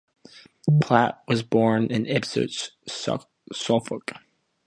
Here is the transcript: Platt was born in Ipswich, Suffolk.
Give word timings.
Platt 0.81 1.21
was 1.27 1.43
born 1.43 1.85
in 1.91 2.07
Ipswich, 2.07 2.71
Suffolk. 2.87 4.13